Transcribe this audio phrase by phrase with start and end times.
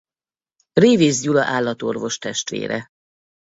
[0.73, 2.87] Révész Gyula állatorvos testvére.